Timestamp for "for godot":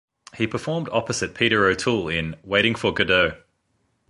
2.73-3.37